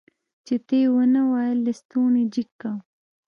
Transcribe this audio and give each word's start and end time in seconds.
چې 0.45 0.55
ته 0.65 0.75
يې 0.81 0.87
ونه 0.93 1.21
وايي 1.31 1.55
لستوڼی 1.65 2.23
جګ 2.33 2.49
که. 2.61 2.71